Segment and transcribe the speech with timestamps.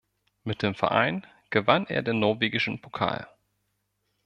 [0.43, 3.27] Mit dem Verein gewann er den norwegischen Pokal.